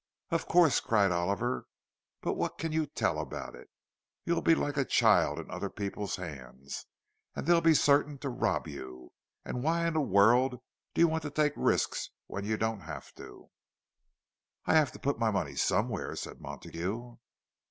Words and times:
"Of 0.31 0.47
course!" 0.47 0.79
cried 0.79 1.11
Oliver. 1.11 1.67
"But 2.21 2.33
what 2.33 2.57
can 2.57 2.71
you 2.71 2.87
tell 2.87 3.19
about 3.19 3.53
it? 3.53 3.69
You'll 4.25 4.41
be 4.41 4.55
like 4.55 4.75
a 4.75 4.83
child 4.83 5.37
in 5.37 5.51
other 5.51 5.69
people's 5.69 6.15
hands, 6.15 6.87
and 7.35 7.45
they'll 7.45 7.61
be 7.61 7.75
certain 7.75 8.17
to 8.17 8.29
rob 8.29 8.67
you. 8.67 9.13
And 9.45 9.61
why 9.61 9.85
in 9.85 9.93
the 9.93 10.01
world 10.01 10.59
do 10.95 11.01
you 11.01 11.07
want 11.07 11.21
to 11.21 11.29
take 11.29 11.53
risks 11.55 12.09
when 12.25 12.45
you 12.45 12.57
don't 12.57 12.79
have 12.79 13.13
to?" 13.13 13.51
"I 14.65 14.73
have 14.73 14.91
to 14.93 14.99
put 14.99 15.19
my 15.19 15.29
money 15.29 15.53
somewhere," 15.55 16.15
said 16.15 16.41
Montague. 16.41 17.17